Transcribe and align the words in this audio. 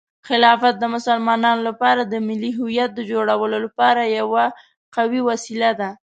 خلافت 0.27 0.73
د 0.79 0.83
مسلمانانو 0.95 1.61
لپاره 1.69 2.01
د 2.05 2.13
ملي 2.27 2.51
هویت 2.59 2.89
د 2.95 3.01
جوړولو 3.11 3.57
لپاره 3.65 4.01
یوه 4.19 4.45
قوي 4.95 5.21
وسیله 5.29 5.71
ده. 5.79 5.89